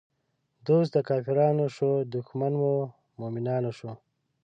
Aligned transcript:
دوست 0.65 0.89
د 0.93 0.97
کافرانو 1.09 1.65
شو، 1.75 1.91
دښمن 2.13 2.53
د 2.61 2.63
مومنانو 3.19 3.71
شو 3.77 3.91